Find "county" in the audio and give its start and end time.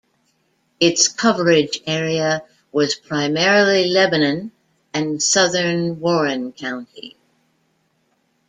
6.53-7.15